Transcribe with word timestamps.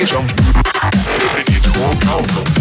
get 0.00 0.08
strong. 0.08 0.26
Baby, 0.26 1.52
need 1.52 1.62
to 1.62 1.80
walk 1.80 2.06
out. 2.06 2.59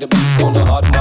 the 0.00 0.06
beat 0.06 0.42
on 0.42 0.54
the 0.54 0.64
hot. 0.64 0.99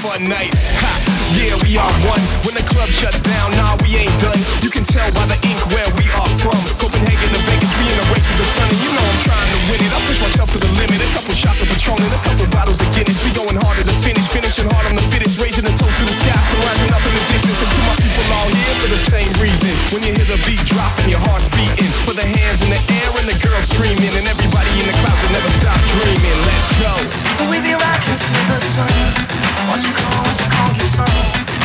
fun 0.00 0.24
night. 0.24 0.52
Ha, 0.80 0.92
yeah, 1.36 1.52
we 1.60 1.76
are 1.76 1.92
one. 2.08 2.24
When 2.44 2.54
the 2.56 2.64
club 2.64 2.88
shuts 2.88 3.20
down, 3.20 3.52
nah, 3.52 3.76
we 3.84 3.96
ain't 3.96 4.16
done. 4.20 4.38
You 4.64 4.70
can 4.70 4.84
tell 4.84 5.08
by 5.12 5.26
the 5.28 5.36
ink 5.44 5.60
where 5.76 5.88
we 6.00 6.08
are 6.16 6.30
from. 6.40 6.56
Copenhagen 6.80 7.28
to 7.28 7.40
Vegas 7.44 7.69
be 7.80 7.88
in 7.88 7.96
a 7.96 8.06
race 8.12 8.28
with 8.28 8.36
the 8.36 8.44
sun, 8.44 8.68
and 8.68 8.80
you 8.84 8.92
know 8.92 9.00
I'm 9.00 9.20
trying 9.24 9.48
to 9.48 9.58
win 9.72 9.80
it. 9.80 9.88
I 9.88 10.00
push 10.04 10.20
myself 10.20 10.52
to 10.52 10.60
the 10.60 10.68
limit. 10.76 11.00
A 11.00 11.08
couple 11.16 11.32
shots 11.32 11.64
of 11.64 11.68
Patron 11.72 11.96
a 11.96 12.20
couple 12.20 12.44
bottles 12.52 12.80
of 12.84 12.88
Guinness. 12.92 13.24
We 13.24 13.32
going 13.32 13.56
harder 13.56 13.84
to 13.84 13.96
finish, 14.04 14.28
finishing 14.28 14.68
hard 14.68 14.84
on 14.84 14.94
the 15.00 15.06
fittest, 15.08 15.40
raising 15.40 15.64
the 15.64 15.72
toast 15.72 15.96
to 15.96 16.04
the 16.04 16.12
sky, 16.12 16.36
so 16.44 16.60
rising 16.68 16.92
up 16.92 17.00
in 17.08 17.14
the 17.16 17.24
distance. 17.32 17.56
And 17.64 17.70
to 17.72 17.80
my 17.88 17.96
people 17.96 18.26
all 18.36 18.48
here 18.52 18.74
for 18.84 18.90
the 18.92 19.00
same 19.00 19.32
reason. 19.40 19.72
When 19.96 20.04
you 20.04 20.12
hear 20.12 20.28
the 20.28 20.40
beat 20.44 20.60
dropping, 20.68 21.08
your 21.08 21.22
heart's 21.24 21.48
beating. 21.56 21.88
For 22.04 22.12
the 22.12 22.26
hands 22.26 22.60
in 22.60 22.68
the 22.68 22.80
air 23.00 23.10
and 23.16 23.26
the 23.26 23.38
girls 23.40 23.64
screaming, 23.72 24.12
and 24.12 24.28
everybody 24.28 24.70
in 24.76 24.84
the 24.84 24.96
clouds 25.00 25.20
that 25.24 25.32
never 25.32 25.50
stop 25.56 25.80
dreaming. 25.96 26.36
Let's 26.44 26.68
go. 26.76 26.92
We 27.48 27.64
be 27.64 27.72
rocking 27.72 28.18
to 28.20 28.32
the 28.52 28.60
sun. 28.60 28.92
What 29.72 29.80
you 29.80 29.92
call, 29.96 30.20
what 30.28 30.36
you 30.36 30.48
call 30.52 30.70
your 30.76 30.90
song? 30.90 31.59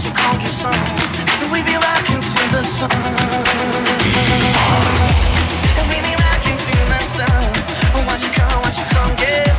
what 0.00 0.08
you 0.08 0.14
call 0.14 0.40
your 0.40 0.50
song. 0.50 0.72
And 1.42 1.52
we 1.52 1.62
be 1.62 1.74
rocking 1.74 2.20
to 2.20 2.42
the 2.56 2.62
sun. 2.62 2.90
And 5.76 5.88
we 5.90 6.00
be 6.00 6.14
rocking 6.16 6.56
the 6.88 7.00
sun. 7.04 7.44
You 8.22 8.30
call, 8.32 8.62
what 8.62 8.78
you 8.78 8.84
yeah. 9.20 9.49